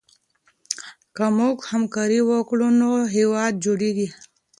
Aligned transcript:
که 1.15 1.25
موږ 1.37 1.57
همکاري 1.71 2.21
وکړو 2.29 2.67
نو 2.81 2.89
هېواد 3.15 3.53
جوړېږي. 3.65 4.07